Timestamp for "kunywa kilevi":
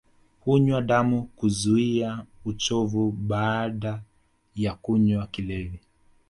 4.75-5.79